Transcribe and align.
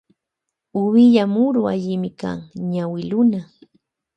Uvilla 0.81 1.23
muru 1.33 1.61
allimikan 1.73 2.37
ñawi 2.71 3.01
luna. 3.09 3.39